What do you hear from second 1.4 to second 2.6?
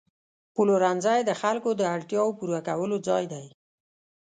خلکو د اړتیاوو پوره